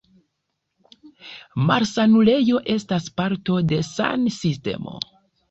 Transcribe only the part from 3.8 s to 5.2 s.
san-sistemo.